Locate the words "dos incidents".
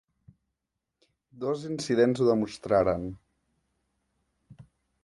1.43-2.25